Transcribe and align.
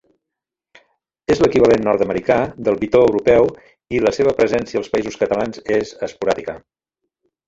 És 1.33 1.41
l'equivalent 1.41 1.83
nord-americà 1.87 2.37
del 2.67 2.79
bitó 2.83 3.01
europeu 3.09 3.49
i 3.97 4.01
la 4.05 4.13
seva 4.19 4.33
presència 4.39 4.81
als 4.81 4.91
Països 4.95 5.19
Catalans 5.25 5.61
és 5.81 5.93
esporàdica. 6.09 6.57